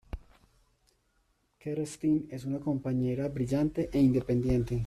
[1.59, 4.79] Kerstin es una compañera brillante e independiente.